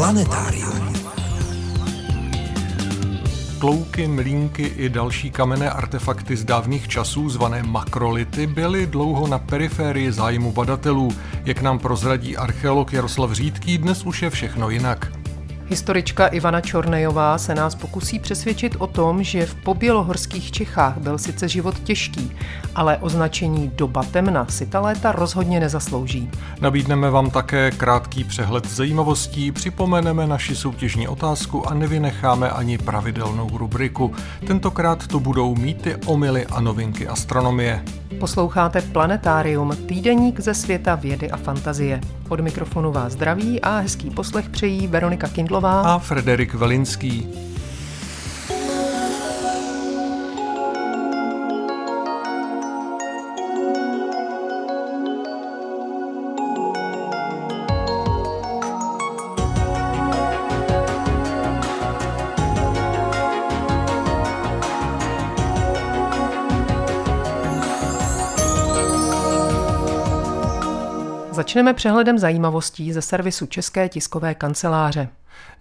[0.00, 0.92] Planetárium.
[3.58, 10.12] Klouky, mlínky i další kamenné artefakty z dávných časů, zvané makrolity, byly dlouho na periférii
[10.12, 11.12] zájmu badatelů.
[11.44, 15.19] Jak nám prozradí archeolog Jaroslav Řídký, dnes už je všechno jinak.
[15.70, 21.48] Historička Ivana Čornejová se nás pokusí přesvědčit o tom, že v pobělohorských Čechách byl sice
[21.48, 22.32] život těžký,
[22.74, 26.30] ale označení doba temna si ta léta rozhodně nezaslouží.
[26.60, 34.12] Nabídneme vám také krátký přehled zajímavostí, připomeneme naši soutěžní otázku a nevynecháme ani pravidelnou rubriku.
[34.46, 37.84] Tentokrát to budou mýty, omily a novinky astronomie.
[38.20, 42.00] Posloucháte Planetárium, týdeník ze světa vědy a fantazie.
[42.28, 45.28] Od mikrofonu vás zdraví a hezký poslech přejí Veronika
[45.60, 47.28] Kindlová a Frederik Velinský.
[71.32, 75.08] Začneme přehledem zajímavostí ze servisu České tiskové kanceláře.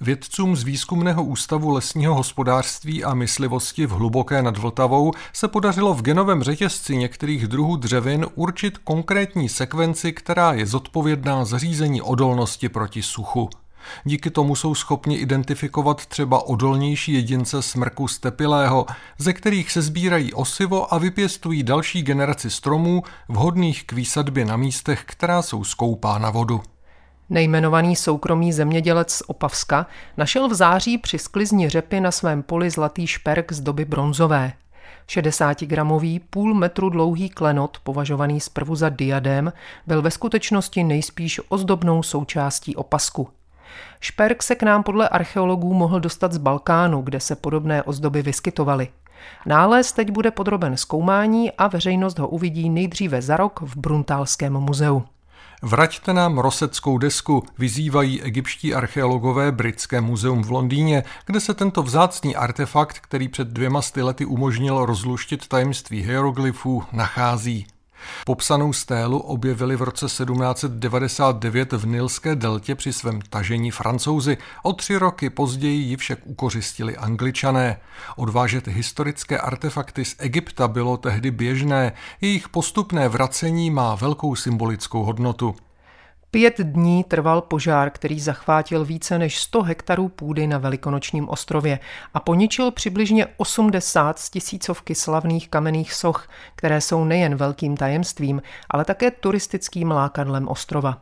[0.02, 6.02] Vědcům z Výzkumného ústavu lesního hospodářství a myslivosti v Hluboké nad Vltavou se podařilo v
[6.02, 13.02] genovém řetězci některých druhů dřevin určit konkrétní sekvenci, která je zodpovědná za řízení odolnosti proti
[13.02, 13.50] suchu.
[14.04, 18.86] Díky tomu jsou schopni identifikovat třeba odolnější jedince smrku stepilého,
[19.18, 25.04] ze kterých se sbírají osivo a vypěstují další generaci stromů vhodných k výsadbě na místech,
[25.06, 26.62] která jsou skoupá na vodu.
[27.30, 29.86] Nejmenovaný soukromý zemědělec z Opavska
[30.18, 34.54] našel v září při sklizni řepy na svém poli zlatý šperk z doby bronzové.
[35.10, 39.54] 60-gramový, půl metru dlouhý klenot, považovaný zprvu za diadém,
[39.88, 43.28] byl ve skutečnosti nejspíš ozdobnou součástí opasku.
[44.00, 48.88] Šperk se k nám podle archeologů mohl dostat z Balkánu, kde se podobné ozdoby vyskytovaly.
[49.46, 55.04] Nález teď bude podroben zkoumání a veřejnost ho uvidí nejdříve za rok v Bruntálském muzeu.
[55.62, 62.36] Vraťte nám roseckou desku, vyzývají egyptští archeologové Britské muzeum v Londýně, kde se tento vzácný
[62.36, 67.68] artefakt, který před dvěma lety umožnil rozluštit tajemství hieroglyfů, nachází.
[68.26, 74.38] Popsanou stélu objevili v roce 1799 v Nilské deltě při svém tažení francouzi.
[74.64, 77.78] O tři roky později ji však ukořistili angličané.
[78.16, 85.56] Odvážet historické artefakty z Egypta bylo tehdy běžné, jejich postupné vracení má velkou symbolickou hodnotu.
[86.32, 91.80] Pět dní trval požár, který zachvátil více než 100 hektarů půdy na Velikonočním ostrově
[92.14, 98.86] a poničil přibližně 80 z tisícovky slavných kamenných soch, které jsou nejen velkým tajemstvím, ale
[98.86, 101.02] také turistickým lákadlem ostrova.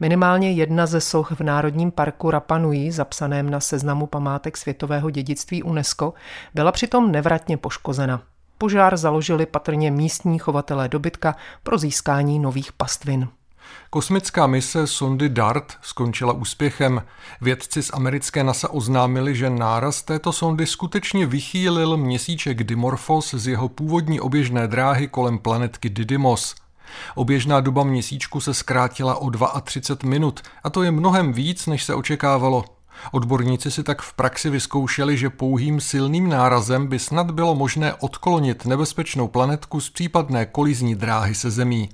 [0.00, 5.62] Minimálně jedna ze soch v Národním parku Rapa Nui, zapsaném na seznamu památek světového dědictví
[5.62, 6.14] UNESCO,
[6.54, 8.22] byla přitom nevratně poškozena.
[8.58, 13.28] Požár založili patrně místní chovatelé dobytka pro získání nových pastvin.
[13.90, 17.02] Kosmická mise sondy DART skončila úspěchem.
[17.40, 23.68] Vědci z americké NASA oznámili, že náraz této sondy skutečně vychýlil měsíček Dimorphos z jeho
[23.68, 26.54] původní oběžné dráhy kolem planetky Didymos.
[27.14, 29.30] Oběžná doba měsíčku se zkrátila o
[29.60, 32.64] 32 minut a to je mnohem víc, než se očekávalo.
[33.12, 38.66] Odborníci si tak v praxi vyzkoušeli, že pouhým silným nárazem by snad bylo možné odklonit
[38.66, 41.88] nebezpečnou planetku z případné kolizní dráhy se Zemí.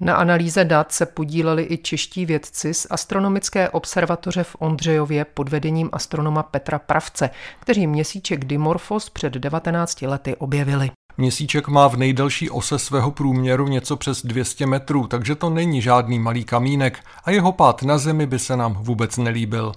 [0.00, 5.90] Na analýze dat se podíleli i čeští vědci z astronomické observatoře v Ondřejově pod vedením
[5.92, 10.90] astronoma Petra Pravce, kteří měsíček Dimorphos před 19 lety objevili.
[11.16, 16.18] Měsíček má v nejdelší ose svého průměru něco přes 200 metrů, takže to není žádný
[16.18, 19.72] malý kamínek a jeho pád na Zemi by se nám vůbec nelíbil.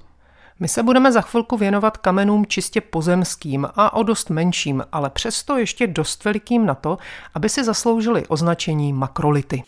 [0.60, 5.58] My se budeme za chvilku věnovat kamenům čistě pozemským a o dost menším, ale přesto
[5.58, 6.98] ještě dost velikým na to,
[7.34, 9.64] aby si zasloužili označení makrolity.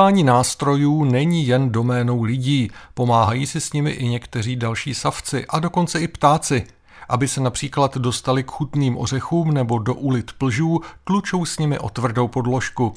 [0.00, 5.58] Používání nástrojů není jen doménou lidí, pomáhají si s nimi i někteří další savci a
[5.58, 6.66] dokonce i ptáci.
[7.08, 11.88] Aby se například dostali k chutným ořechům nebo do ulit plžů, tlučou s nimi o
[11.88, 12.94] tvrdou podložku.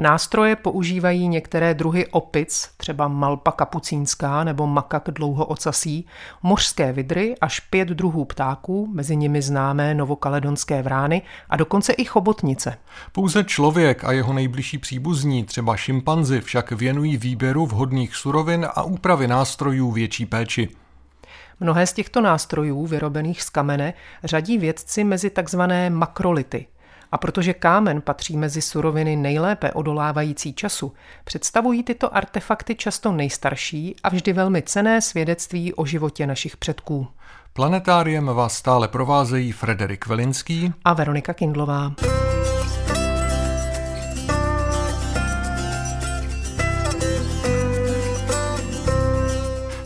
[0.00, 6.06] Nástroje používají některé druhy opic, třeba malpa kapucínská nebo makak dlouhoocasí,
[6.42, 12.78] mořské vidry až pět druhů ptáků, mezi nimi známé novokaledonské vrány a dokonce i chobotnice.
[13.12, 19.28] Pouze člověk a jeho nejbližší příbuzní, třeba šimpanzi, však věnují výběru vhodných surovin a úpravy
[19.28, 20.68] nástrojů větší péči.
[21.60, 23.94] Mnohé z těchto nástrojů, vyrobených z kamene,
[24.24, 26.66] řadí vědci mezi takzvané makrolity–
[27.12, 30.92] a protože kámen patří mezi suroviny nejlépe odolávající času,
[31.24, 37.08] představují tyto artefakty často nejstarší a vždy velmi cené svědectví o životě našich předků.
[37.52, 41.92] Planetáriem vás stále provázejí Frederik Velinský a Veronika Kindlová.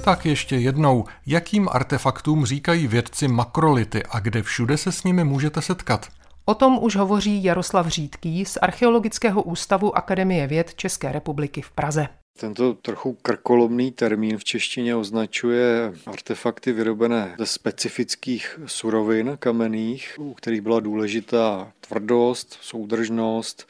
[0.05, 5.63] Tak ještě jednou, jakým artefaktům říkají vědci makrolity a kde všude se s nimi můžete
[5.63, 6.09] setkat?
[6.45, 12.09] O tom už hovoří Jaroslav Řídký z Archeologického ústavu Akademie věd České republiky v Praze.
[12.41, 20.61] Tento trochu krkolomný termín v češtině označuje artefakty vyrobené ze specifických surovin kamenných, u kterých
[20.61, 23.69] byla důležitá tvrdost, soudržnost,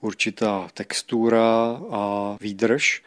[0.00, 3.02] určitá textura a výdrž.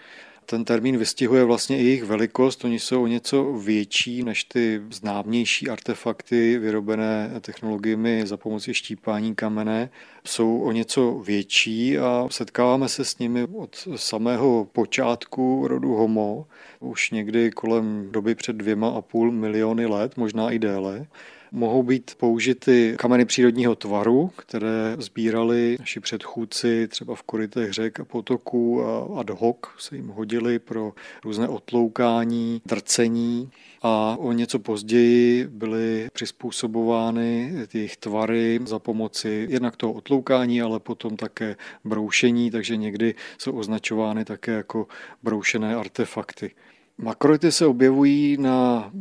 [0.49, 2.65] Ten termín vystihuje vlastně i jejich velikost.
[2.65, 9.89] Oni jsou o něco větší než ty známější artefakty vyrobené technologiemi za pomoci štípání kamene.
[10.25, 16.47] Jsou o něco větší a setkáváme se s nimi od samého počátku rodu Homo,
[16.79, 21.07] už někdy kolem doby před dvěma a půl miliony let, možná i déle.
[21.51, 28.05] Mohou být použity kameny přírodního tvaru, které sbírali naši předchůdci třeba v korytech řek a
[28.05, 33.51] potoků a ad hoc se jim hodili pro různé otloukání, drcení
[33.81, 41.17] a o něco později byly přizpůsobovány jejich tvary za pomoci jednak toho otloukání, ale potom
[41.17, 44.87] také broušení, takže někdy jsou označovány také jako
[45.23, 46.51] broušené artefakty.
[47.01, 48.91] Makrolity se objevují na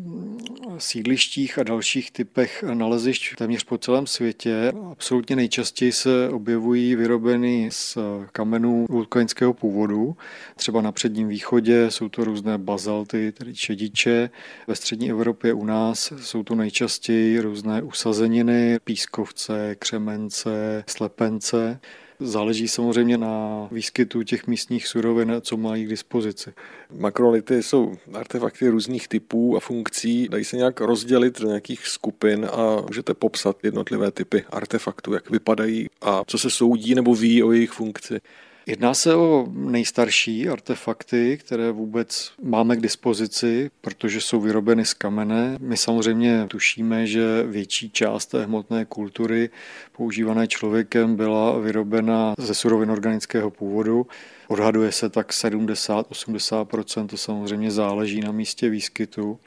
[0.79, 4.73] sídlištích a dalších typech nalezišť téměř po celém světě.
[4.91, 7.99] Absolutně nejčastěji se objevují vyrobeny z
[8.33, 10.17] kamenů vulkanického původu.
[10.57, 14.31] Třeba na předním východě jsou to různé bazalty, tedy čediče.
[14.67, 21.81] Ve střední Evropě u nás jsou to nejčastěji různé usazeniny, pískovce, křemence, slepence.
[22.21, 26.53] Záleží samozřejmě na výskytu těch místních surovin, co mají k dispozici.
[26.99, 30.29] Makrolity jsou artefakty různých typů a funkcí.
[30.29, 35.87] Dají se nějak rozdělit do nějakých skupin a můžete popsat jednotlivé typy artefaktů, jak vypadají
[36.03, 38.21] a co se soudí nebo ví o jejich funkci.
[38.69, 45.57] Jedná se o nejstarší artefakty, které vůbec máme k dispozici, protože jsou vyrobeny z kamene.
[45.61, 49.51] My samozřejmě tušíme, že větší část té hmotné kultury
[49.97, 54.07] používané člověkem byla vyrobena ze surovin organického původu.
[54.49, 59.39] Odhaduje se tak 70-80%, to samozřejmě záleží na místě výskytu.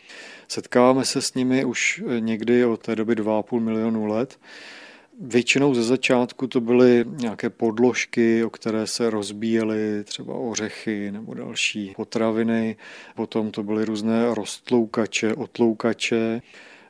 [0.48, 4.40] Setkáváme se s nimi už někdy od té doby 2,5 milionu let.
[5.22, 11.94] Většinou ze začátku to byly nějaké podložky, o které se rozbíjely třeba ořechy nebo další
[11.96, 12.76] potraviny.
[13.16, 16.42] Potom to byly různé rostloukače, otloukače.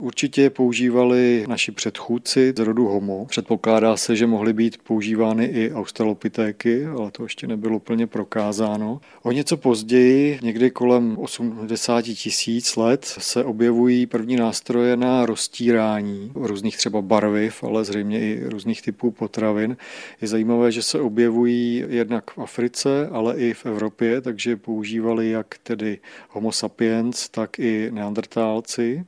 [0.01, 3.25] Určitě je používali naši předchůdci z rodu Homo.
[3.25, 9.01] Předpokládá se, že mohly být používány i australopitéky, ale to ještě nebylo plně prokázáno.
[9.23, 16.77] O něco později, někdy kolem 80 tisíc let, se objevují první nástroje na roztírání různých
[16.77, 19.77] třeba barviv, ale zřejmě i různých typů potravin.
[20.21, 25.57] Je zajímavé, že se objevují jednak v Africe, ale i v Evropě, takže používali jak
[25.63, 29.05] tedy Homo sapiens, tak i neandertálci.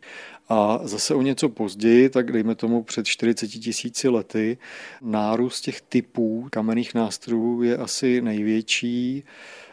[0.54, 4.58] A zase o něco později, tak dejme tomu před 40 tisíci lety,
[5.02, 9.24] nárůst těch typů kamenných nástrojů je asi největší.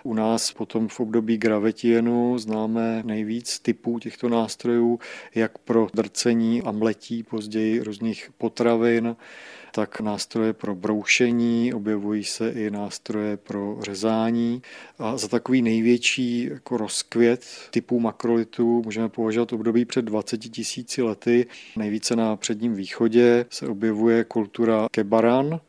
[0.03, 4.99] U nás potom v období gravetienu známe nejvíc typů těchto nástrojů,
[5.35, 9.17] jak pro drcení a mletí později různých potravin,
[9.75, 14.63] tak nástroje pro broušení, objevují se i nástroje pro řezání.
[14.99, 21.47] A za takový největší jako rozkvět typů makrolitů můžeme považovat období před 20 tisíci lety.
[21.77, 25.61] Nejvíce na předním východě se objevuje kultura kebaran,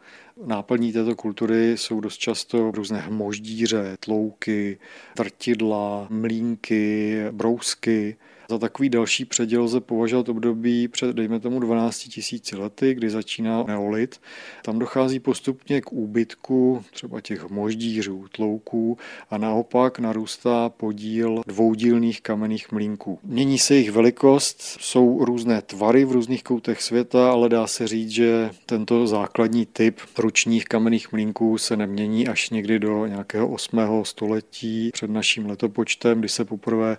[0.46, 4.80] Náplní této kultury jsou dost často různé hmoždíře, tlouky,
[5.16, 8.18] trtidla, mlínky, brousky
[8.50, 13.64] Za takový další předěl lze považovat období před, dejme tomu, 12 tisíci lety, kdy začíná
[13.64, 14.22] neolit.
[14.64, 18.98] Tam dochází postupně k úbytku třeba těch moždířů, tlouků
[19.30, 23.20] a naopak narůstá podíl dvoudílných kamenných mlínků.
[23.24, 28.10] Mění se jejich velikost, jsou různé tvary v různých koutech světa, ale dá se říct,
[28.10, 33.80] že tento základní typ ručních kamenných mlínků se nemění až někdy do nějakého 8.
[34.04, 36.98] století před naším letopočtem, kdy se poprvé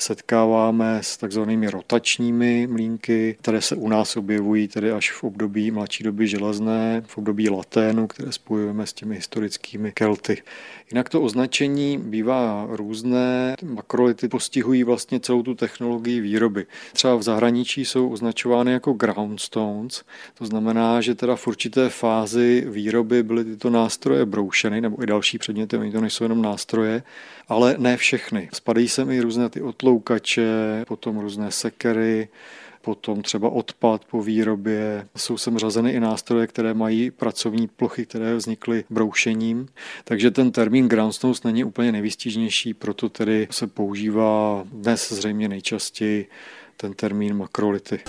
[0.00, 6.04] setkáváme s takzvanými rotačními mlínky, které se u nás objevují tedy až v období mladší
[6.04, 10.42] doby železné, v období laténu, které spojujeme s těmi historickými kelty.
[10.92, 13.54] Jinak to označení bývá různé.
[13.62, 16.66] Makrolity postihují vlastně celou tu technologii výroby.
[16.92, 20.02] Třeba v zahraničí jsou označovány jako groundstones,
[20.34, 25.38] to znamená, že teda v určité fázi výroby byly tyto nástroje broušeny, nebo i další
[25.38, 27.02] předměty, oni to nejsou jenom nástroje,
[27.48, 28.48] ale ne všechny.
[28.52, 32.28] Spadají sem i různé ty otloukače, potom různé sekery,
[32.82, 35.06] potom třeba odpad po výrobě.
[35.16, 39.68] Jsou sem řazeny i nástroje, které mají pracovní plochy, které vznikly broušením.
[40.04, 46.28] Takže ten termín groundstones není úplně nejvýstižnější, proto tedy se používá dnes zřejmě nejčastěji
[46.76, 48.00] ten termín makrolity.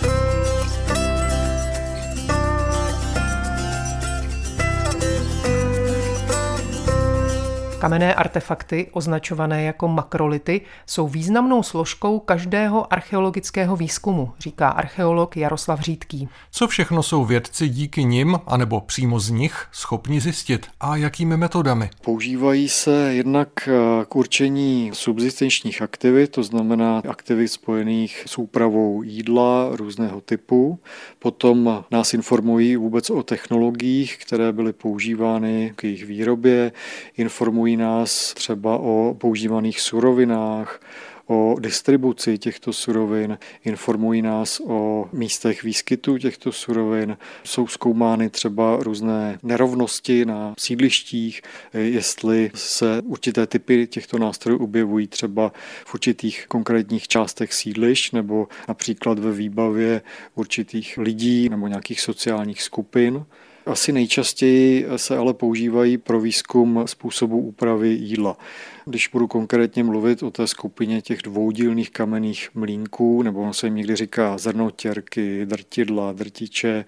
[7.82, 16.28] Kamenné artefakty, označované jako makrolity, jsou významnou složkou každého archeologického výzkumu, říká archeolog Jaroslav Řídký.
[16.50, 21.90] Co všechno jsou vědci díky nim, anebo přímo z nich, schopni zjistit a jakými metodami?
[22.04, 23.72] Používají se jednak eh,
[24.08, 30.78] k určení subsistenčních aktivit, to znamená aktivit spojených s úpravou jídla různého typu.
[31.18, 36.72] Potom nás informují vůbec o technologiích, které byly používány k jejich výrobě,
[37.16, 40.80] informují informují nás třeba o používaných surovinách,
[41.26, 49.38] o distribuci těchto surovin, informují nás o místech výskytu těchto surovin, jsou zkoumány třeba různé
[49.42, 55.52] nerovnosti na sídlištích, jestli se určité typy těchto nástrojů objevují třeba
[55.86, 60.02] v určitých konkrétních částech sídlišť nebo například ve výbavě
[60.34, 63.24] určitých lidí nebo nějakých sociálních skupin.
[63.66, 68.36] Asi nejčastěji se ale používají pro výzkum způsobu úpravy jídla.
[68.84, 73.74] Když budu konkrétně mluvit o té skupině těch dvoudílných kamenných mlínků, nebo on se jim
[73.74, 76.84] někdy říká zrnotěrky, drtidla, drtiče,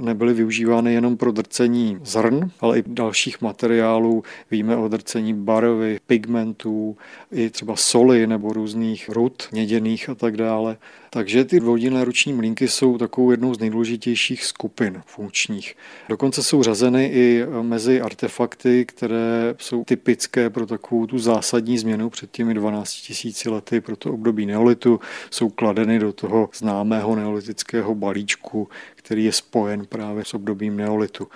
[0.00, 4.22] nebyly využívány jenom pro drcení zrn, ale i dalších materiálů.
[4.50, 6.96] Víme o drcení barvy, pigmentů,
[7.32, 10.76] i třeba soli nebo různých rud, něděných a tak dále.
[11.10, 15.74] Takže ty dvoudílné ruční mlínky jsou takovou jednou z nejdůležitějších skupin funkčních.
[16.08, 22.30] Dokonce jsou řazeny i mezi artefakty, které jsou typické pro takovou tu zásadní změnu před
[22.30, 25.00] těmi 12 tisíci lety pro to období neolitu.
[25.30, 31.28] Jsou kladeny do toho známého neolitického balíčku, který je spojen právě s obdobím neolitu.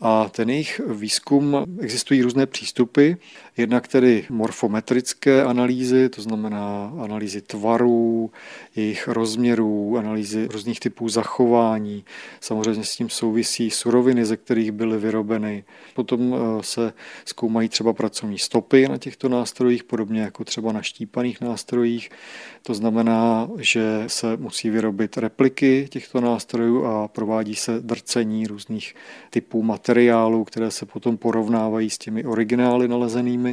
[0.00, 3.12] A ten jejich výzkum, existují různé přístupy,
[3.58, 8.30] jednak tedy morfometrické analýzy, to znamená analýzy tvarů,
[8.76, 12.04] jejich rozměrů, analýzy různých typů zachování.
[12.40, 15.64] Samozřejmě s tím souvisí suroviny, ze kterých byly vyrobeny.
[15.94, 16.92] Potom eh, se
[17.24, 22.10] zkoumají třeba pracovní stopy na těchto nástrojích, podobně jako třeba na štípaných nástrojích.
[22.62, 28.94] To znamená, že se musí vyrobit repliky těchto nástrojů a provádí se drcení různých
[29.30, 33.47] typů materiálů, které se potom porovnávají s těmi originály nalezenými.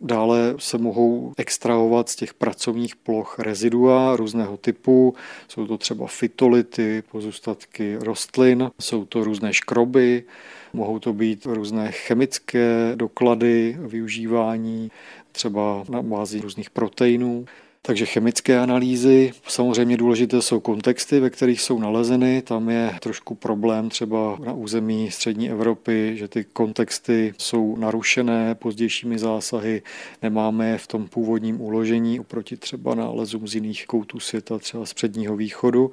[0.00, 5.14] Dále se mohou extrahovat z těch pracovních ploch rezidua různého typu.
[5.48, 10.24] Jsou to třeba fytolity, pozůstatky rostlin, jsou to různé škroby,
[10.72, 14.90] mohou to být různé chemické doklady využívání,
[15.32, 17.46] třeba na bázi různých proteinů.
[17.86, 22.42] Takže chemické analýzy, samozřejmě důležité jsou kontexty, ve kterých jsou nalezeny.
[22.42, 29.18] Tam je trošku problém třeba na území střední Evropy, že ty kontexty jsou narušené pozdějšími
[29.18, 29.82] zásahy,
[30.22, 34.94] nemáme je v tom původním uložení oproti třeba nálezům z jiných koutů světa, třeba z
[34.94, 35.90] předního východu.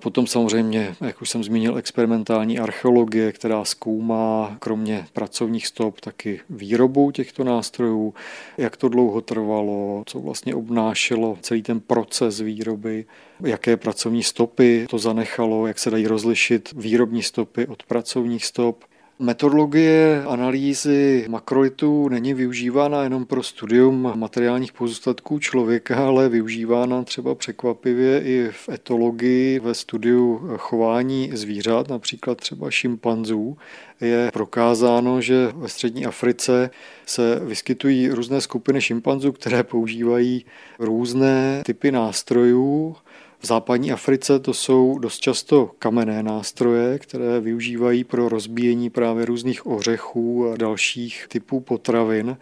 [0.00, 7.10] Potom samozřejmě, jak už jsem zmínil, experimentální archeologie, která zkoumá kromě pracovních stop taky výrobu
[7.10, 8.14] těchto nástrojů,
[8.58, 13.04] jak to dlouho trvalo, co vlastně obnášelo celý ten proces výroby,
[13.44, 18.84] jaké pracovní stopy to zanechalo, jak se dají rozlišit výrobní stopy od pracovních stop.
[19.22, 28.22] Metodologie analýzy makrolitů není využívána jenom pro studium materiálních pozůstatků člověka, ale využívána třeba překvapivě
[28.24, 33.56] i v etologii, ve studiu chování zvířat, například třeba šimpanzů.
[34.00, 36.70] Je prokázáno, že ve střední Africe
[37.06, 40.44] se vyskytují různé skupiny šimpanzů, které používají
[40.78, 42.96] různé typy nástrojů,
[43.40, 49.66] v západní Africe to jsou dost často kamenné nástroje, které využívají pro rozbíjení právě různých
[49.66, 52.36] ořechů a dalších typů potravin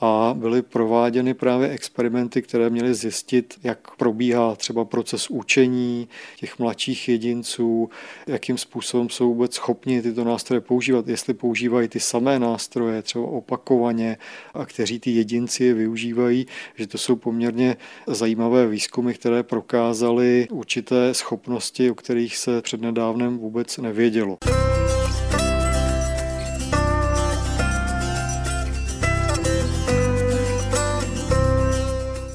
[0.00, 7.08] a byly prováděny právě experimenty, které měly zjistit, jak probíhá třeba proces učení těch mladších
[7.08, 7.90] jedinců,
[8.26, 14.16] jakým způsobem jsou vůbec schopni tyto nástroje používat, jestli používají ty samé nástroje třeba opakovaně
[14.54, 21.14] a kteří ty jedinci je využívají, že to jsou poměrně zajímavé výzkumy, které prokázaly určité
[21.14, 24.38] schopnosti, o kterých se přednedávnem vůbec nevědělo.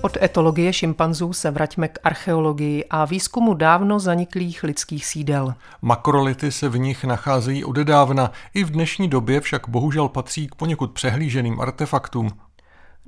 [0.10, 5.54] Od etologie šimpanzů se vraťme k archeologii a výzkumu dávno zaniklých lidských sídel.
[5.82, 10.92] Makrolity se v nich nacházejí odedávna, i v dnešní době však bohužel patří k poněkud
[10.92, 12.30] přehlíženým artefaktům.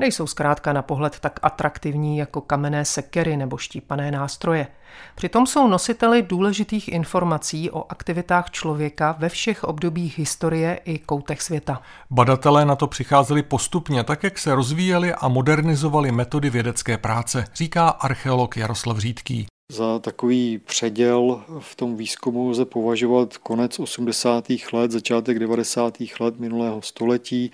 [0.01, 4.67] Nejsou zkrátka na pohled tak atraktivní jako kamenné sekery nebo štípané nástroje.
[5.15, 11.81] Přitom jsou nositeli důležitých informací o aktivitách člověka ve všech obdobích historie i koutech světa.
[12.11, 17.89] Badatelé na to přicházeli postupně, tak jak se rozvíjely a modernizovali metody vědecké práce, říká
[17.89, 19.47] archeolog Jaroslav Řídký.
[19.71, 24.45] Za takový předěl v tom výzkumu lze považovat konec 80.
[24.73, 25.97] let, začátek 90.
[26.19, 27.51] let minulého století,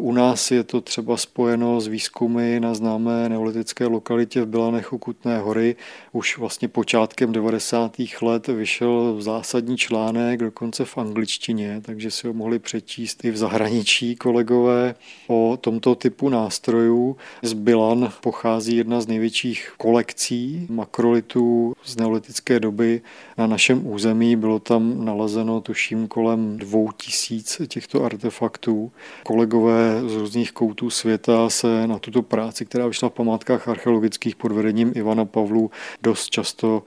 [0.00, 5.38] u nás je to třeba spojeno s výzkumy na známé neolitické lokalitě v Bilanech Kutné
[5.38, 5.76] hory.
[6.12, 7.96] Už vlastně počátkem 90.
[8.22, 14.16] let vyšel zásadní článek, dokonce v angličtině, takže si ho mohli přečíst i v zahraničí
[14.16, 14.94] kolegové
[15.28, 17.16] o tomto typu nástrojů.
[17.42, 23.00] Z Bilan pochází jedna z největších kolekcí makrolitů z neolitické doby
[23.40, 24.36] na našem území.
[24.36, 28.92] Bylo tam nalezeno tuším kolem dvou tisíc těchto artefaktů.
[29.22, 34.52] Kolegové z různých koutů světa se na tuto práci, která vyšla v památkách archeologických pod
[34.52, 35.70] vedením Ivana Pavlu,
[36.02, 36.82] dost často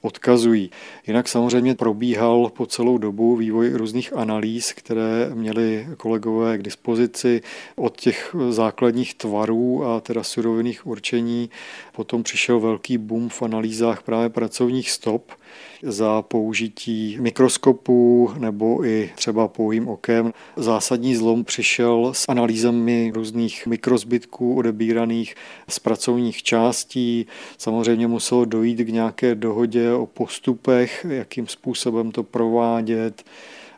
[0.00, 0.70] odkazují.
[1.06, 7.40] Jinak samozřejmě probíhal po celou dobu vývoj různých analýz, které měli kolegové k dispozici
[7.76, 11.50] od těch základních tvarů a teda surovinných určení.
[11.92, 15.32] Potom přišel velký boom v analýzách právě pracovních stop,
[15.82, 20.32] za použití mikroskopu nebo i třeba pouhým okem.
[20.56, 25.34] Zásadní zlom přišel s analýzami různých mikrozbytků odebíraných
[25.68, 27.26] z pracovních částí.
[27.58, 33.24] Samozřejmě muselo dojít k nějaké dohodě o postupech, jakým způsobem to provádět.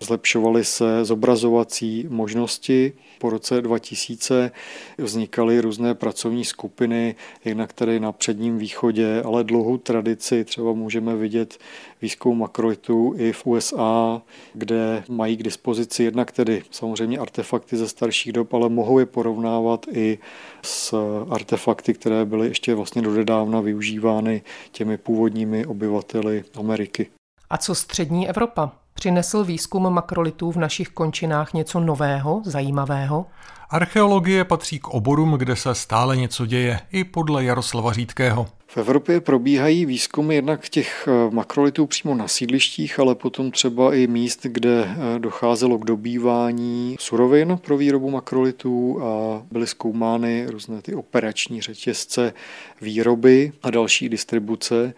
[0.00, 2.92] Zlepšovaly se zobrazovací možnosti.
[3.18, 4.50] Po roce 2000
[4.98, 11.58] vznikaly různé pracovní skupiny, jednak tady na předním východě, ale dlouhou tradici třeba můžeme vidět
[12.02, 14.22] výzkum makrolitu i v USA,
[14.54, 19.86] kde mají k dispozici jednak tedy samozřejmě artefakty ze starších dob, ale mohou je porovnávat
[19.92, 20.18] i
[20.62, 20.94] s
[21.30, 27.06] artefakty, které byly ještě vlastně dodedávna využívány těmi původními obyvateli Ameriky.
[27.50, 28.72] A co střední Evropa?
[28.98, 33.26] Přinesl výzkum makrolitů v našich končinách něco nového, zajímavého?
[33.70, 38.46] Archeologie patří k oborům, kde se stále něco děje, i podle Jaroslava Řídkého.
[38.66, 44.06] V Evropě probíhají výzkumy jednak těch eh, makrolitů přímo na sídlištích, ale potom třeba i
[44.06, 50.94] míst, kde eh, docházelo k dobývání surovin pro výrobu makrolitů a byly zkoumány různé ty
[50.94, 52.32] operační řetězce
[52.80, 54.94] výroby a další distribuce.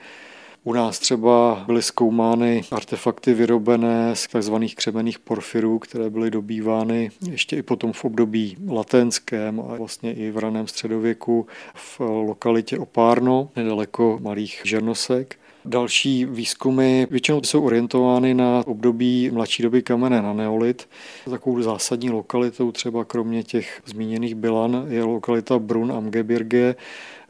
[0.64, 4.54] U nás třeba byly zkoumány artefakty vyrobené z tzv.
[4.74, 10.38] křemených porfirů, které byly dobývány ještě i potom v období latenském a vlastně i v
[10.38, 15.36] raném středověku v lokalitě Opárno, nedaleko malých žernosek.
[15.64, 20.88] Další výzkumy většinou jsou orientovány na období mladší doby kamene na neolit.
[21.30, 26.74] Takovou zásadní lokalitou třeba kromě těch zmíněných Bilan je lokalita Brun am Gebirge,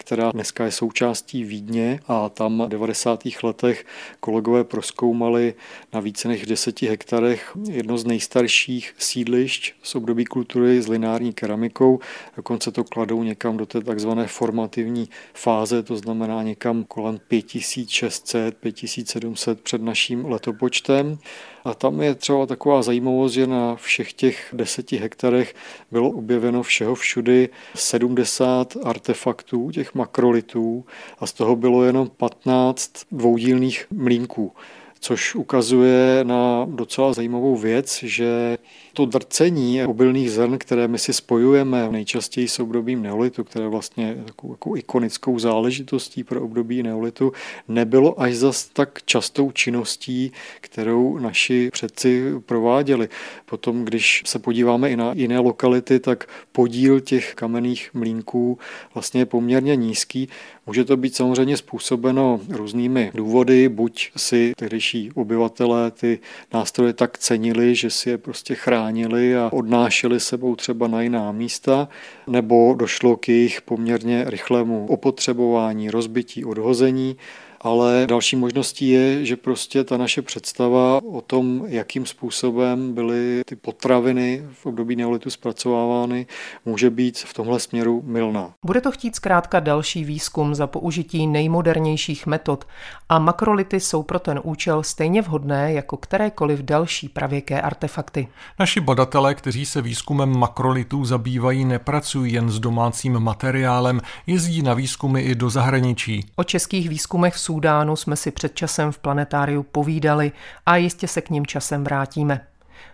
[0.00, 3.22] která dneska je součástí Vídně a tam v 90.
[3.42, 3.86] letech
[4.20, 5.54] kolegové proskoumali
[5.92, 11.98] na více než 10 hektarech jedno z nejstarších sídlišť z období kultury s lineární keramikou.
[12.36, 19.60] Dokonce to kladou někam do té takzvané formativní fáze, to znamená někam kolem 5600, 5700
[19.60, 21.18] před naším letopočtem.
[21.64, 25.54] A tam je třeba taková zajímavost, že na všech těch deseti hektarech
[25.90, 30.84] bylo objeveno všeho všudy 70 artefaktů, těch makrolitů,
[31.18, 34.52] a z toho bylo jenom 15 dvoudílných mlínků
[35.00, 38.58] což ukazuje na docela zajímavou věc, že
[38.92, 44.52] to drcení obilných zrn, které my si spojujeme nejčastěji s obdobím neolitu, které vlastně takovou
[44.52, 47.32] jako ikonickou záležitostí pro období neolitu,
[47.68, 53.08] nebylo až zas tak častou činností, kterou naši předci prováděli.
[53.46, 58.58] Potom, když se podíváme i na jiné lokality, tak podíl těch kamenných mlínků
[58.94, 60.28] vlastně je poměrně nízký.
[60.70, 66.18] Může to být samozřejmě způsobeno různými důvody, buď si tehdejší obyvatelé ty
[66.54, 71.88] nástroje tak cenili, že si je prostě chránili a odnášeli sebou třeba na jiná místa,
[72.26, 77.16] nebo došlo k jejich poměrně rychlému opotřebování, rozbití, odhození
[77.60, 83.56] ale další možností je, že prostě ta naše představa o tom, jakým způsobem byly ty
[83.56, 86.26] potraviny v období neolitu zpracovávány,
[86.64, 88.52] může být v tomhle směru milná.
[88.66, 92.64] Bude to chtít zkrátka další výzkum za použití nejmodernějších metod
[93.08, 98.28] a makrolity jsou pro ten účel stejně vhodné jako kterékoliv další pravěké artefakty.
[98.58, 105.20] Naši badatelé, kteří se výzkumem makrolitů zabývají, nepracují jen s domácím materiálem, jezdí na výzkumy
[105.20, 106.24] i do zahraničí.
[106.36, 110.32] O českých výzkumech v Súdánu jsme si před časem v planetáriu povídali
[110.66, 112.46] a jistě se k ním časem vrátíme.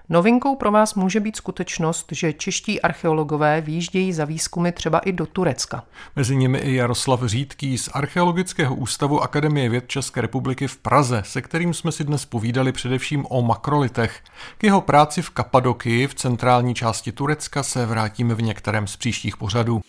[0.09, 5.27] Novinkou pro vás může být skutečnost, že čeští archeologové výjíždějí za výzkumy třeba i do
[5.27, 5.85] Turecka.
[6.17, 11.43] Mezi nimi i Jaroslav Řídký z Archeologického ústavu Akademie věd České republiky v Praze, se
[11.43, 14.21] kterým jsme si dnes povídali především o makrolitech.
[14.59, 19.37] K jeho práci v Kapadokii v centrální části Turecka se vrátíme v některém z příštích
[19.37, 19.81] pořadů.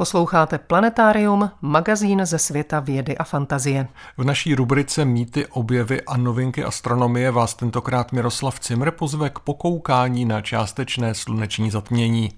[0.00, 3.88] Posloucháte Planetárium, magazín ze světa vědy a fantazie.
[4.18, 10.24] V naší rubrice Mýty, objevy a novinky astronomie vás tentokrát Miroslav Cimr pozve k pokoukání
[10.24, 12.28] na částečné sluneční zatmění.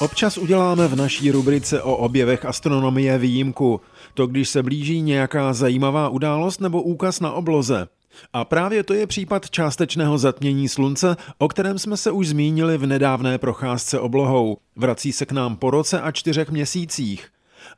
[0.00, 3.80] Občas uděláme v naší rubrice o objevech astronomie výjimku.
[4.14, 7.86] To, když se blíží nějaká zajímavá událost nebo úkaz na obloze.
[8.32, 12.86] A právě to je případ částečného zatmění slunce, o kterém jsme se už zmínili v
[12.86, 14.56] nedávné procházce oblohou.
[14.76, 17.28] Vrací se k nám po roce a čtyřech měsících.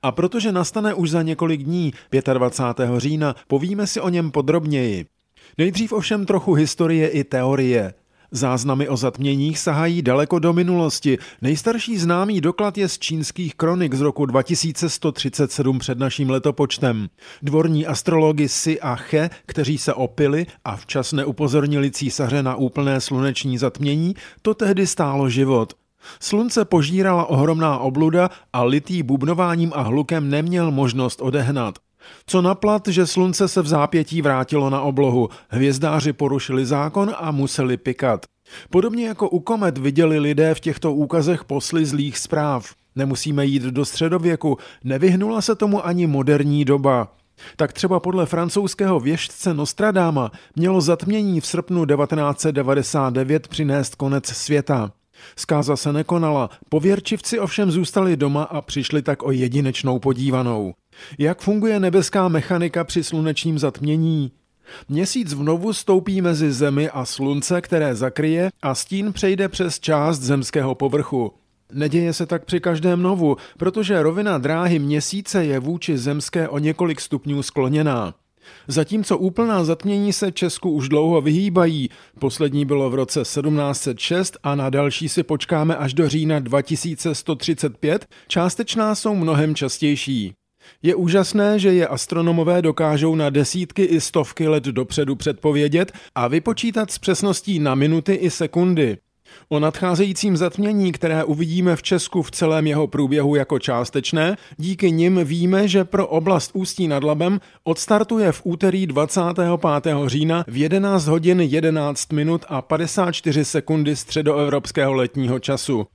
[0.02, 1.92] A protože nastane už za několik dní,
[2.32, 2.90] 25.
[2.96, 5.06] října, povíme si o něm podrobněji.
[5.58, 7.94] Nejdřív ovšem trochu historie i teorie.
[8.34, 11.18] Záznamy o zatměních sahají daleko do minulosti.
[11.42, 17.08] Nejstarší známý doklad je z čínských kronik z roku 2137 před naším letopočtem.
[17.42, 23.58] Dvorní astrologi Si a Che, kteří se opili a včas neupozornili císaře na úplné sluneční
[23.58, 25.72] zatmění, to tehdy stálo život.
[26.20, 31.78] Slunce požírala ohromná obluda a litý bubnováním a hlukem neměl možnost odehnat.
[32.26, 37.76] Co naplat, že slunce se v zápětí vrátilo na oblohu, hvězdáři porušili zákon a museli
[37.76, 38.26] pikat.
[38.70, 42.74] Podobně jako u komet viděli lidé v těchto úkazech posly zlých zpráv.
[42.96, 47.08] Nemusíme jít do středověku, nevyhnula se tomu ani moderní doba.
[47.56, 54.92] Tak třeba podle francouzského věštce Nostradáma mělo zatmění v srpnu 1999 přinést konec světa.
[55.36, 60.74] Zkáza se nekonala, pověrčivci ovšem zůstali doma a přišli tak o jedinečnou podívanou.
[61.18, 64.32] Jak funguje nebeská mechanika při slunečním zatmění?
[64.88, 70.74] Měsíc vnovu stoupí mezi Zemi a Slunce, které zakryje a stín přejde přes část zemského
[70.74, 71.32] povrchu.
[71.72, 77.00] Neděje se tak při každém novu, protože rovina dráhy měsíce je vůči zemské o několik
[77.00, 78.14] stupňů skloněná.
[78.68, 84.70] Zatímco úplná zatmění se Česku už dlouho vyhýbají, poslední bylo v roce 1706 a na
[84.70, 90.34] další si počkáme až do října 2135, částečná jsou mnohem častější.
[90.82, 96.90] Je úžasné, že je astronomové dokážou na desítky i stovky let dopředu předpovědět a vypočítat
[96.90, 98.98] s přesností na minuty i sekundy.
[99.48, 105.20] O nadcházejícím zatmění, které uvidíme v Česku v celém jeho průběhu jako částečné, díky nim
[105.24, 109.46] víme, že pro oblast Ústí nad Labem odstartuje v úterý 25.
[110.06, 115.86] října v 11 hodin 11 minut a 54 sekundy středoevropského letního času.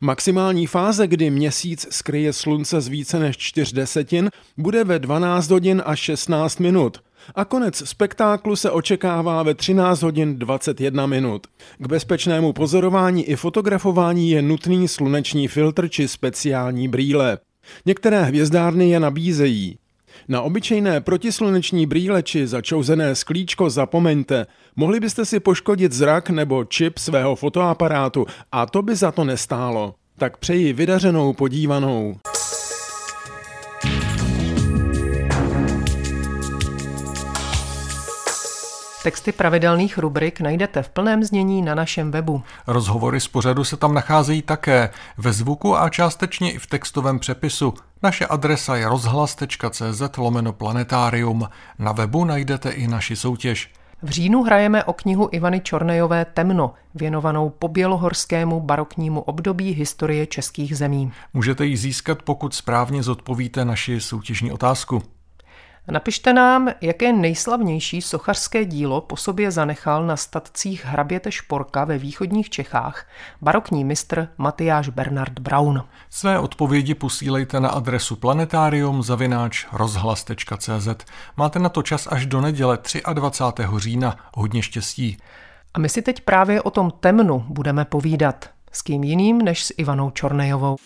[0.00, 5.82] Maximální fáze, kdy měsíc skryje slunce z více než čtyř desetin, bude ve 12 hodin
[5.86, 6.98] a 16 minut.
[7.34, 11.46] A konec spektáklu se očekává ve 13 hodin 21 minut.
[11.78, 17.38] K bezpečnému pozorování i fotografování je nutný sluneční filtr či speciální brýle.
[17.86, 19.78] Některé hvězdárny je nabízejí.
[20.32, 24.46] Na obyčejné protisluneční brýle či začouzené sklíčko zapomeňte.
[24.76, 29.94] Mohli byste si poškodit zrak nebo čip svého fotoaparátu a to by za to nestálo.
[30.18, 32.16] Tak přeji vydařenou podívanou.
[39.02, 42.42] Texty pravidelných rubrik najdete v plném znění na našem webu.
[42.66, 47.74] Rozhovory z pořadu se tam nacházejí také ve zvuku a částečně i v textovém přepisu.
[48.02, 51.48] Naše adresa je rozhlas.cz lomeno planetarium.
[51.78, 53.70] Na webu najdete i naši soutěž.
[54.02, 61.12] V říjnu hrajeme o knihu Ivany Čornejové Temno, věnovanou pobělohorskému baroknímu období historie českých zemí.
[61.34, 65.02] Můžete ji získat, pokud správně zodpovíte naši soutěžní otázku.
[65.90, 72.50] Napište nám, jaké nejslavnější sochařské dílo po sobě zanechal na statcích hraběte Šporka ve východních
[72.50, 73.06] Čechách
[73.40, 75.84] barokní mistr Matyáš Bernard Braun.
[76.10, 79.02] Své odpovědi posílejte na adresu planetarium.
[81.36, 82.78] Máte na to čas až do neděle
[83.12, 83.64] 23.
[83.76, 84.16] října.
[84.34, 85.16] Hodně štěstí.
[85.74, 88.50] A my si teď právě o tom temnu budeme povídat.
[88.72, 90.76] S kým jiným než s Ivanou Čornejovou.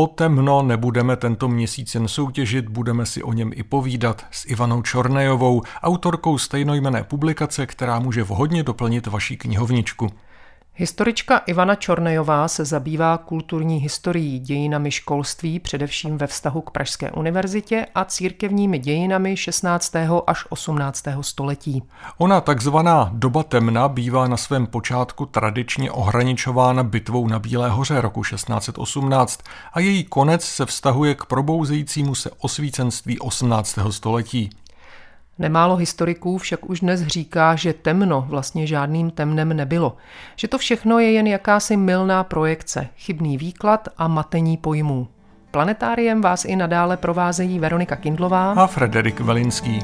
[0.00, 4.82] O temno nebudeme tento měsíc jen soutěžit, budeme si o něm i povídat s Ivanou
[4.82, 10.10] Čornejovou, autorkou stejnojmené publikace, která může vhodně doplnit vaší knihovničku.
[10.80, 17.86] Historička Ivana Čornejová se zabývá kulturní historií, dějinami školství, především ve vztahu k Pražské univerzitě
[17.94, 19.96] a církevními dějinami 16.
[20.26, 21.04] až 18.
[21.20, 21.82] století.
[22.18, 28.22] Ona takzvaná doba temna bývá na svém počátku tradičně ohraničována bitvou na Bílé hoře roku
[28.22, 29.40] 1618
[29.72, 33.78] a její konec se vztahuje k probouzejícímu se osvícenství 18.
[33.90, 34.50] století.
[35.38, 39.96] Nemálo historiků však už dnes říká, že temno vlastně žádným temnem nebylo.
[40.36, 45.08] Že to všechno je jen jakási mylná projekce, chybný výklad a matení pojmů.
[45.50, 49.80] Planetáriem vás i nadále provázejí Veronika Kindlová a Frederik Velinský.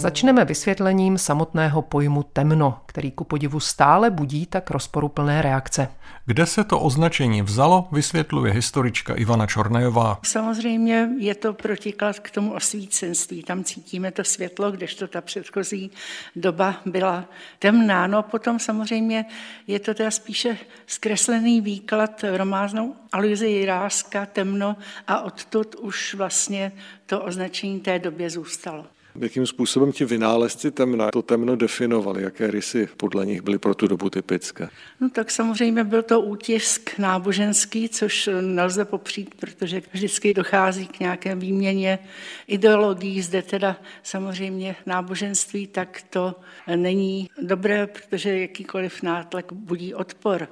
[0.00, 5.88] Začneme vysvětlením samotného pojmu temno, který ku podivu stále budí tak rozporuplné reakce.
[6.26, 10.18] Kde se to označení vzalo, vysvětluje historička Ivana Čornejová.
[10.22, 13.42] Samozřejmě je to protiklad k tomu osvícenství.
[13.42, 15.90] Tam cítíme to světlo, kdežto ta předchozí
[16.36, 17.24] doba byla
[17.58, 18.06] temná.
[18.06, 19.24] No a potom samozřejmě
[19.66, 26.72] je to teda spíše zkreslený výklad romáznou Aloise Jiráska, temno a odtud už vlastně
[27.06, 28.86] to označení té době zůstalo.
[29.20, 32.22] Jakým způsobem ti vynálezci temna to temno definovali?
[32.22, 34.68] Jaké rysy podle nich byly pro tu dobu typické?
[35.00, 41.34] No tak samozřejmě byl to útisk náboženský, což nelze popřít, protože vždycky dochází k nějaké
[41.34, 41.98] výměně
[42.46, 43.22] ideologií.
[43.22, 46.34] Zde teda samozřejmě náboženství, tak to
[46.76, 50.48] není dobré, protože jakýkoliv nátlak budí odpor.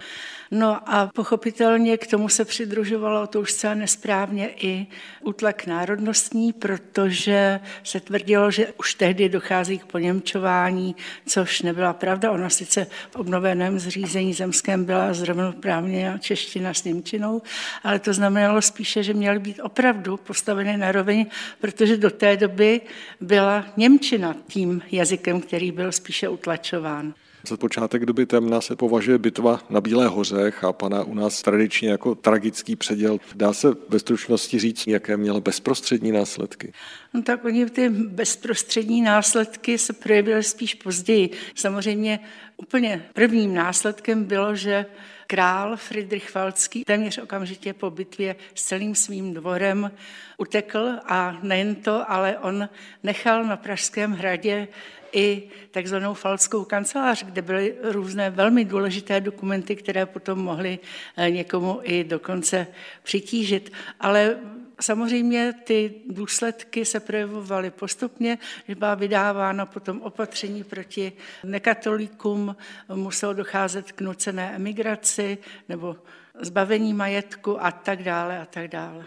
[0.50, 4.86] No a pochopitelně k tomu se přidružovalo, to už zcela nesprávně, i
[5.24, 12.30] útlak národnostní, protože se tvrdilo, že už tehdy dochází k poněmčování, což nebyla pravda.
[12.30, 17.42] Ona sice v obnoveném zřízení zemském byla zrovnoprávně čeština s Němčinou,
[17.82, 21.26] ale to znamenalo spíše, že měly být opravdu postaveny na roveň,
[21.60, 22.80] protože do té doby
[23.20, 27.14] byla Němčina tím jazykem, který byl spíše utlačován.
[27.48, 32.14] Za počátek doby temna se považuje bitva na Bílé hoře, chápaná u nás tradičně jako
[32.14, 33.18] tragický předěl.
[33.34, 36.72] Dá se ve stručnosti říct, jaké měla bezprostřední následky?
[37.14, 41.30] No tak oni ty bezprostřední následky se projevily spíš později.
[41.54, 42.20] Samozřejmě
[42.56, 44.86] úplně prvním následkem bylo, že
[45.26, 49.90] král Friedrich Falcký téměř okamžitě po bitvě s celým svým dvorem
[50.38, 52.68] utekl a nejen to, ale on
[53.02, 54.68] nechal na Pražském hradě
[55.12, 60.78] i takzvanou falskou kancelář, kde byly různé velmi důležité dokumenty, které potom mohly
[61.16, 62.66] eh, někomu i dokonce
[63.02, 63.72] přitížit.
[64.00, 64.36] Ale
[64.80, 71.12] Samozřejmě ty důsledky se projevovaly postupně, že byla vydávána potom opatření proti
[71.44, 72.56] nekatolíkům,
[72.94, 75.96] muselo docházet k nucené emigraci nebo
[76.40, 79.04] zbavení majetku a tak dále a tak dále.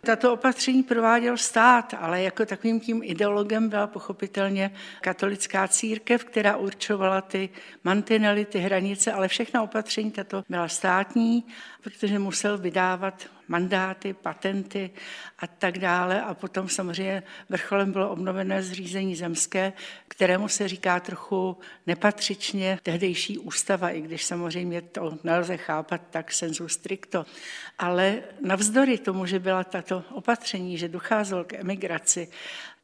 [0.00, 7.20] Tato opatření prováděl stát, ale jako takovým tím ideologem byla pochopitelně katolická církev, která určovala
[7.20, 7.48] ty
[7.84, 11.44] mantinely, ty hranice, ale všechna opatření tato byla státní,
[11.82, 14.90] protože musel vydávat mandáty, patenty
[15.38, 16.22] a tak dále.
[16.22, 19.72] A potom samozřejmě vrcholem bylo obnovené zřízení zemské,
[20.08, 21.56] kterému se říká trochu
[21.86, 27.26] nepatřičně tehdejší ústava, i když samozřejmě to nelze chápat tak sensu stricto.
[27.78, 32.28] Ale navzdory tomu, že byla tato opatření, že docházelo k emigraci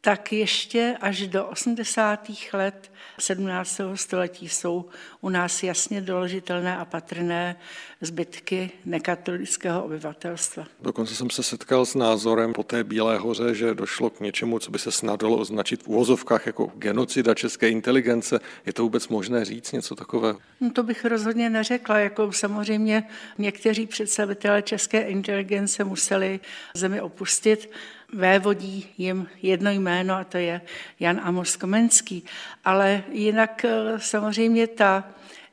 [0.00, 2.30] tak ještě až do 80.
[2.52, 3.80] let 17.
[3.94, 4.84] století jsou
[5.20, 7.56] u nás jasně doložitelné a patrné
[8.00, 10.64] zbytky nekatolického obyvatelstva.
[10.80, 14.70] Dokonce jsem se setkal s názorem po té Bílé hoře, že došlo k něčemu, co
[14.70, 18.40] by se snadlo označit v uvozovkách jako genocida české inteligence.
[18.66, 20.38] Je to vůbec možné říct něco takového?
[20.60, 21.98] No to bych rozhodně neřekla.
[21.98, 23.04] Jako samozřejmě
[23.38, 26.40] někteří představitelé české inteligence museli
[26.74, 27.70] zemi opustit,
[28.12, 30.60] vévodí jim jedno jméno a to je
[31.00, 32.24] Jan Amos Komenský.
[32.64, 35.04] Ale jinak eh, samozřejmě ta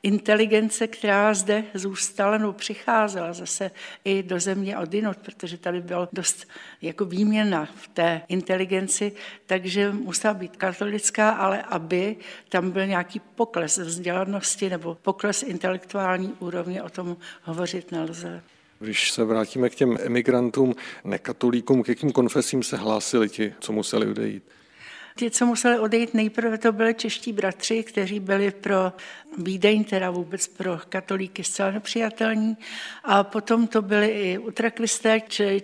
[0.02, 3.70] inteligence, která zde zůstala nebo přicházela zase
[4.04, 6.48] i do země odinut, protože tady byl dost
[6.82, 9.12] jako výměna v té inteligenci,
[9.46, 12.16] takže musela být katolická, ale aby
[12.48, 18.42] tam byl nějaký pokles vzdělanosti nebo pokles intelektuální úrovně, o tom hovořit nelze.
[18.78, 24.06] Když se vrátíme k těm emigrantům, nekatolíkům, k jakým konfesím se hlásili ti, co museli
[24.06, 24.42] odejít?
[25.16, 28.92] Ti, co museli odejít, nejprve to byli čeští bratři, kteří byli pro
[29.38, 32.56] Vídeň, teda vůbec pro katolíky zcela nepřijatelní.
[33.04, 35.20] A potom to byli i utrakvisté,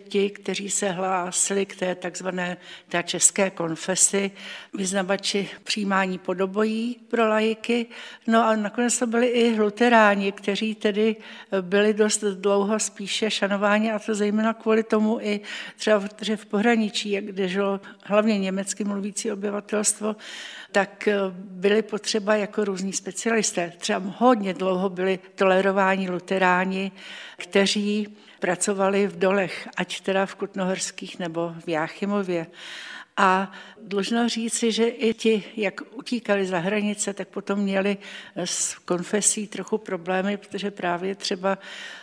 [0.09, 2.57] ti, kteří se hlásili k té takzvané
[2.89, 4.31] té české konfesi,
[4.75, 7.87] vyznavači přijímání podobojí pro lajiky.
[8.27, 11.17] No a nakonec to byli i luteráni, kteří tedy
[11.61, 15.41] byli dost dlouho spíše šanováni a to zejména kvůli tomu i
[15.77, 20.17] třeba že v pohraničí, kde žilo hlavně německy mluvící obyvatelstvo,
[20.73, 23.73] tak eh, byly potřeba jako různí specialisté.
[23.79, 26.93] Třeba hodně dlouho byli tolerováni luteráni,
[27.37, 32.47] kteří pracovali v dolech, ať teda v Kutnohorských nebo v Jáchymově.
[33.17, 37.97] A dlužno říci, že i ti, jak utíkali za hranice, tak potom měli
[38.37, 41.59] s konfesí trochu problémy, protože právě třeba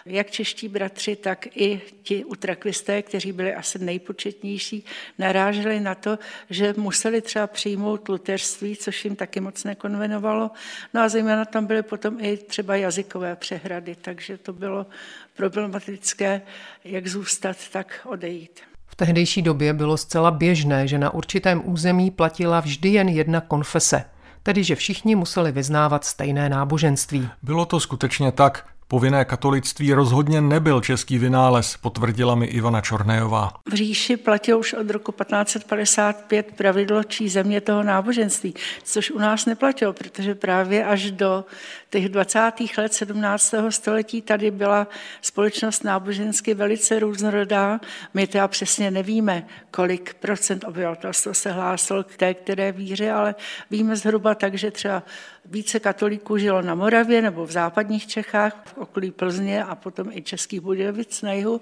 [0.06, 4.86] jak čeští bratři, tak i ti utrakvisté, kteří byli asi nejpočetnější,
[5.17, 6.19] naráželi na to,
[6.50, 10.52] že museli třeba přijmout luterství, což jim taky moc nekonvenovalo.
[10.93, 14.86] No a zejména tam byly potom i třeba jazykové přehrady, takže to bylo
[15.36, 16.41] problematické,
[16.84, 18.68] jak zůstat, tak odejít
[18.99, 24.03] tehdejší době bylo zcela běžné, že na určitém území platila vždy jen jedna konfese,
[24.43, 27.29] tedy že všichni museli vyznávat stejné náboženství.
[27.43, 28.65] Bylo to skutečně tak.
[28.91, 33.54] Povinné katolictví rozhodně nebyl český vynález, potvrdila mi Ivana Čornéjová.
[33.71, 39.45] V říši platilo už od roku 1555 pravidlo čí země toho náboženství, což u nás
[39.45, 41.45] neplatilo, protože právě až do
[41.89, 42.52] těch 20.
[42.78, 43.54] let 17.
[43.69, 44.88] století tady byla
[45.21, 47.80] společnost nábožensky velice různorodá.
[48.13, 53.36] My teda přesně nevíme, kolik procent obyvatelstva se hlásilo k té které víře, ale
[53.71, 55.04] víme zhruba tak, že třeba
[55.49, 60.21] více katolíků žilo na Moravě nebo v západních Čechách, v okolí Plzně a potom i
[60.21, 61.59] Českých Budějovic na jihu.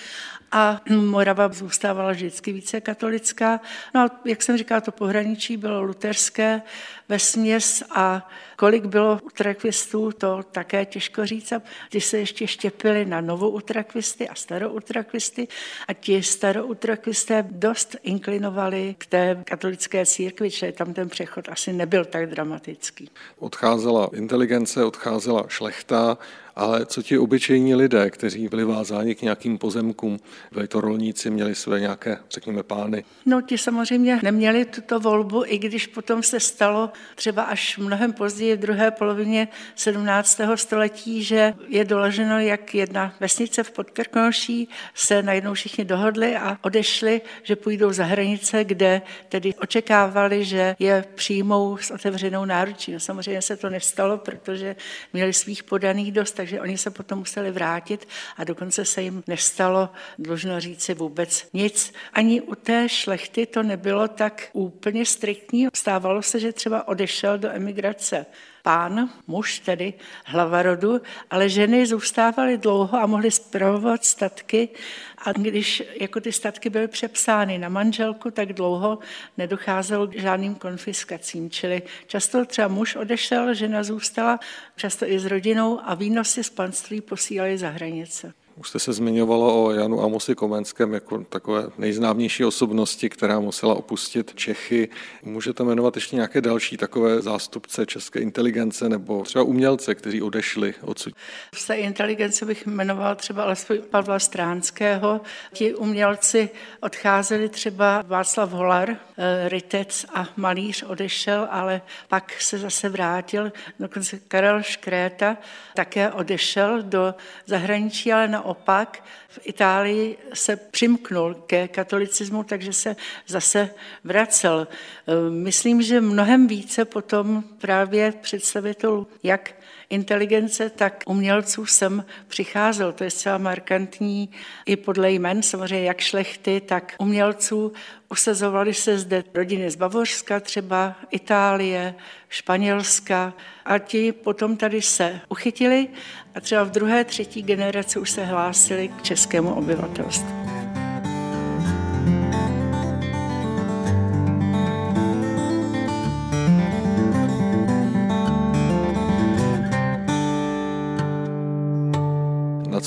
[0.52, 3.60] A Morava zůstávala vždycky více katolická.
[3.96, 6.62] No a jak jsem říkala, to pohraničí bylo luterské
[7.10, 11.52] ve směs a kolik bylo utrakvistů, to také těžko říct.
[11.52, 15.48] A ty se ještě štěpili na novoutrakvisty a staroutrakvisty
[15.88, 22.06] a ti staroutrakvisté dost inklinovali k té katolické církvi, čili tam ten přechod asi nebyl
[22.06, 23.10] tak dramatický.
[23.40, 26.18] Odcházela inteligence, odcházela šlechta,
[26.58, 30.20] ale co ti obyčejní lidé, kteří byli vázáni k nějakým pozemkům,
[30.52, 33.04] byli to rolníci, měli své nějaké, řekněme, pány?
[33.26, 38.56] No, ti samozřejmě neměli tuto volbu, i když potom se stalo třeba až mnohem později,
[38.56, 40.42] v druhé polovině 17.
[40.56, 47.22] století, že je doloženo, jak jedna vesnice v Podkrkonoší se najednou všichni dohodli a odešli,
[47.44, 52.92] že půjdou za hranice, kde tedy očekávali, že je přijmou s otevřenou náručí.
[52.94, 54.76] No samozřejmě se to nestalo, protože
[55.14, 58.08] měli svých podaných dost, takže oni se potom museli vrátit
[58.38, 61.94] a dokonce se jim nestalo, dlužno říci, vůbec nic.
[62.14, 65.68] Ani u té šlechty to nebylo tak úplně striktní.
[65.76, 68.26] Stávalo se, že třeba odešel do emigrace
[68.68, 69.94] pán, muž tedy,
[70.26, 74.70] hlava rodu, ale ženy zůstávaly dlouho a mohly zpravovat statky
[75.18, 79.00] a když jako ty statky byly přepsány na manželku, tak dlouho
[79.38, 81.50] nedocházelo k žádným konfiskacím.
[81.50, 84.40] Čili často třeba muž odešel, žena zůstala,
[84.76, 88.34] často i s rodinou a výnosy z panství posílali za hranice.
[88.60, 94.36] Už jste se zmiňovala o Janu Amosi Komenském jako takové nejznámější osobnosti, která musela opustit
[94.36, 94.90] Čechy.
[95.24, 101.14] Můžete jmenovat ještě nějaké další takové zástupce české inteligence nebo třeba umělce, kteří odešli odsud?
[101.54, 105.22] Z té inteligence bych jmenoval třeba alespoň Pavla Stránského.
[105.54, 112.90] Ti umělci odcházeli třeba Václav Holar, eh, rytec a malíř odešel, ale pak se zase
[112.90, 113.52] vrátil.
[113.80, 115.38] Dokonce Karel Škréta
[115.76, 117.16] také odešel do
[117.46, 119.04] zahraničí, ale naopak
[119.44, 122.96] Itálii se přimknul ke katolicismu, takže se
[123.28, 123.70] zase
[124.04, 124.68] vracel.
[125.08, 129.54] Eh, myslím, že mnohem více potom právě představitelů jak
[129.90, 132.92] inteligence, tak umělců sem přicházel.
[132.94, 134.30] To je zcela markantní
[134.66, 137.74] i podle jmen, samozřejmě jak šlechty, tak umělců.
[138.10, 141.96] Usazovali se zde rodiny z Bavorska, třeba Itálie,
[142.30, 143.34] Španělska
[143.66, 145.88] a ti potom tady se uchytili
[146.36, 150.57] a třeba v druhé, třetí generaci už se hlásili k českému obyvatelstvu.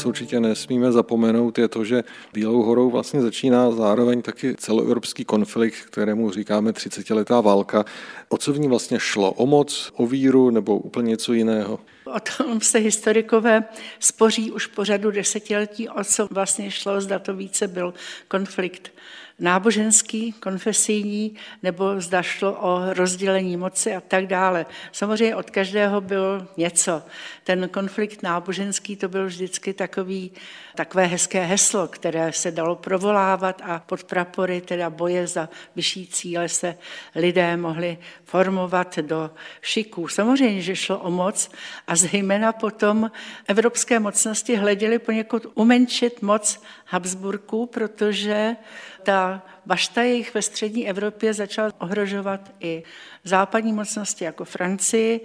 [0.00, 5.76] Co určitě nesmíme zapomenout, je to, že Bílou horou vlastně začíná zároveň taky celoevropský konflikt,
[5.90, 7.84] kterému říkáme 30-letá válka.
[8.28, 9.32] O co v ní vlastně šlo?
[9.32, 11.78] O moc, o víru nebo úplně něco jiného?
[12.04, 13.64] O tom se historikové
[14.00, 17.94] spoří už po řadu desetiletí, o co vlastně šlo, zda to více byl
[18.28, 18.92] konflikt
[19.40, 24.66] náboženský, konfesijní, nebo zda šlo o rozdělení moci a tak dále.
[24.92, 27.02] Samozřejmě od každého bylo něco.
[27.44, 30.32] Ten konflikt náboženský to byl vždycky takový,
[30.80, 36.48] takové hezké heslo, které se dalo provolávat a pod prapory, teda boje za vyšší cíle
[36.48, 36.74] se
[37.14, 39.30] lidé mohli formovat do
[39.62, 40.08] šiků.
[40.08, 41.50] Samozřejmě, že šlo o moc
[41.86, 43.10] a zejména potom
[43.48, 48.56] evropské mocnosti hleděly poněkud umenšit moc Habsburků, protože
[49.02, 52.82] ta bašta jejich ve střední Evropě začala ohrožovat i
[53.24, 55.20] západní mocnosti jako Francii,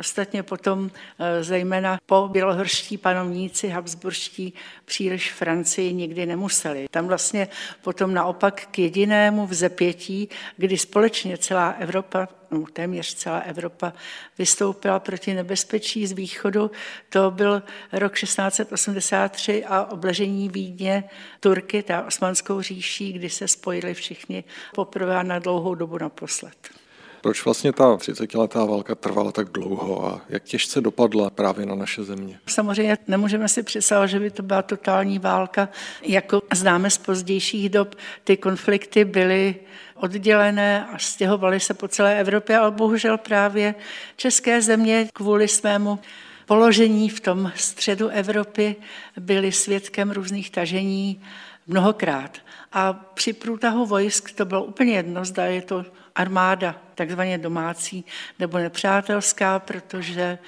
[0.00, 4.52] ostatně potom eh, zejména po bělohorští panovníci habsburští
[4.84, 6.86] příliš Francii nikdy nemuseli.
[6.90, 7.48] Tam vlastně
[7.82, 13.92] potom naopak k jedinému vzepětí, kdy společně celá Evropa no, téměř celá Evropa
[14.38, 16.70] vystoupila proti nebezpečí z východu.
[17.08, 21.04] To byl rok 1683 a obležení Vídně
[21.40, 24.44] Turky, ta osmanskou říší, kdy se spojili všichni
[24.74, 26.79] poprvé na dlouhou dobu naposled.
[27.20, 32.04] Proč vlastně ta 30-letá válka trvala tak dlouho a jak těžce dopadla právě na naše
[32.04, 32.38] země?
[32.46, 35.68] Samozřejmě nemůžeme si představit, že by to byla totální válka.
[36.02, 37.94] Jako známe z pozdějších dob,
[38.24, 39.54] ty konflikty byly
[39.94, 43.74] oddělené a stěhovaly se po celé Evropě, ale bohužel právě
[44.16, 45.98] české země kvůli svému
[46.46, 48.76] položení v tom středu Evropy
[49.20, 51.22] byly svědkem různých tažení
[51.66, 52.38] mnohokrát.
[52.72, 55.84] A při průtahu vojsk to bylo úplně jedno, zda je to
[56.20, 58.04] armáda takzvaně domácí
[58.38, 60.38] nebo nepřátelská, protože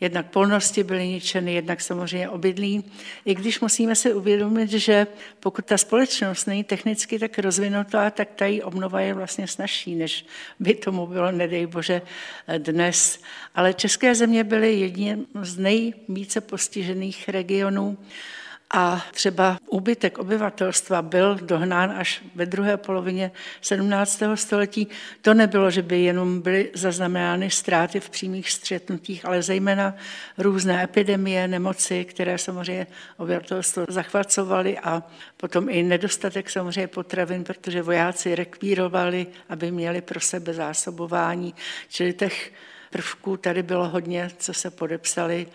[0.00, 2.84] jednak polnosti byly ničeny, jednak samozřejmě obydlí.
[3.24, 5.06] I když musíme si uvědomit, že
[5.40, 10.26] pokud ta společnost není technicky tak rozvinutá, tak ta její obnova je vlastně snažší, než
[10.60, 12.02] by tomu bylo, nedej bože,
[12.58, 13.20] dnes.
[13.54, 17.98] Ale české země byly jedním z nejvíce postižených regionů
[18.70, 24.22] a třeba úbytek obyvatelstva byl dohnán až ve druhé polovině 17.
[24.34, 24.88] století.
[25.22, 29.94] To nebylo, že by jenom byly zaznamenány ztráty v přímých střetnutích, ale zejména
[30.38, 35.02] různé epidemie, nemoci, které samozřejmě obyvatelstvo zachvacovaly a
[35.36, 41.54] potom i nedostatek samozřejmě potravin, protože vojáci rekvírovali, aby měli pro sebe zásobování.
[41.88, 42.52] Čili těch
[42.90, 45.46] prvků tady bylo hodně, co se podepsali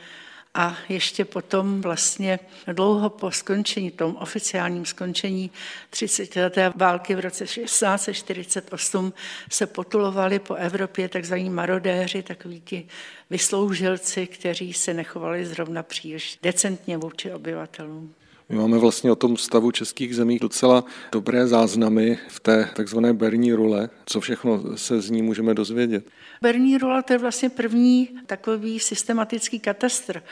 [0.54, 5.52] a ještě potom vlastně dlouho po skončení, tom oficiálním skončení
[5.90, 6.36] 30.
[6.36, 9.14] leté války v roce 1648
[9.52, 12.88] se potulovali po Evropě takzvaní marodéři, takoví ti
[13.30, 18.16] vysloužilci, kteří se nechovali zrovna příliš decentně vůči obyvatelům.
[18.50, 23.54] My máme vlastně o tom stavu českých zemí docela dobré záznamy v té takzvané Berní
[23.54, 23.90] rule.
[24.06, 26.06] Co všechno se z ní můžeme dozvědět?
[26.42, 30.24] Berní rule to je vlastně první takový systematický katastr,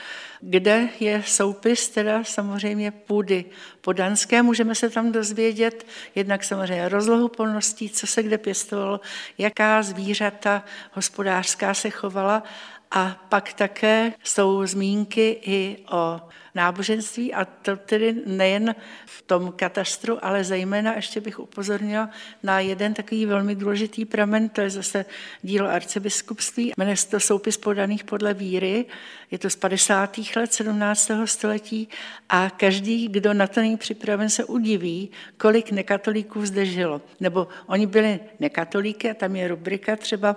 [0.41, 3.45] kde je soupis teda samozřejmě půdy
[3.81, 4.41] podanské.
[4.41, 8.99] Můžeme se tam dozvědět jednak samozřejmě rozlohu polností, co se kde pěstovalo,
[9.37, 12.43] jaká zvířata hospodářská se chovala
[12.91, 16.21] A pak také jsou zmínky i o
[16.55, 18.75] náboženství a to tedy nejen
[19.05, 22.09] v tom katastru, ale zejména ještě bych upozornila
[22.43, 25.05] na jeden takový velmi důležitý pramen, to je zase
[25.41, 28.85] dílo arcibiskupství, jmenuje se to soupis podaných podle víry,
[29.31, 30.17] je to z 50.
[30.35, 31.11] let 17.
[31.25, 31.89] století
[32.29, 37.01] a každý, kdo na to není připraven, se udiví, kolik nekatolíků zde žilo.
[37.19, 40.35] Nebo oni byli nekatolíky a tam je rubrika třeba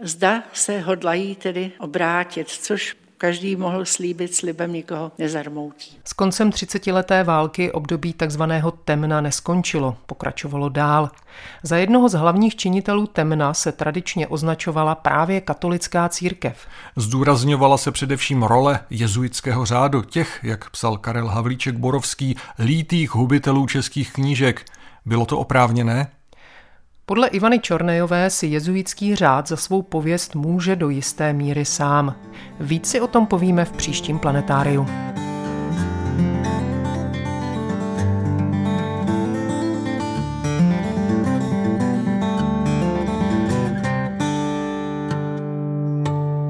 [0.00, 5.98] Zda se hodlají tedy obrátit, což každý mohl slíbit slibem nikoho nezarmoutí.
[6.04, 11.10] S koncem 30-leté války období takzvaného temna neskončilo, pokračovalo dál.
[11.62, 16.66] Za jednoho z hlavních činitelů temna se tradičně označovala právě katolická církev.
[16.96, 24.12] Zdůrazňovala se především role jezuitského řádu těch, jak psal Karel Havlíček Borovský, lítých hubitelů českých
[24.12, 24.64] knížek.
[25.06, 26.10] Bylo to oprávněné?
[27.12, 32.14] Podle Ivany Čornejové si jezuitský řád za svou pověst může do jisté míry sám.
[32.60, 34.86] Víc si o tom povíme v příštím planetáriu.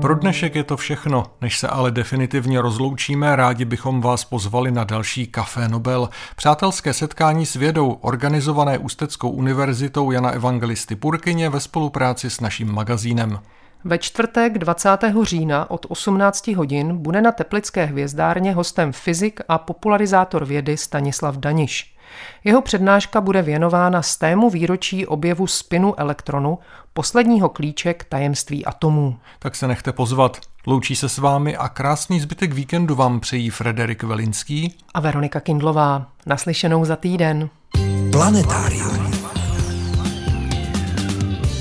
[0.03, 4.85] Pro dnešek je to všechno, než se ale definitivně rozloučíme, rádi bychom vás pozvali na
[4.85, 12.31] další Café Nobel, přátelské setkání s vědou, organizované Ústeckou univerzitou Jana Evangelisty Purkyně ve spolupráci
[12.31, 13.39] s naším magazínem.
[13.85, 14.89] Ve čtvrtek 20.
[15.23, 21.97] října od 18 hodin bude na Teplické hvězdárně hostem fyzik a popularizátor vědy Stanislav Daniš.
[22.45, 26.59] Jeho přednáška bude věnována stému výročí objevu spinu elektronu,
[26.93, 29.17] posledního klíče k tajemství atomů.
[29.39, 30.41] Tak se nechte pozvat.
[30.67, 36.07] Loučí se s vámi a krásný zbytek víkendu vám přejí Frederik Velinský a Veronika Kindlová.
[36.27, 37.49] Naslyšenou za týden.
[38.13, 39.32] Planetárium.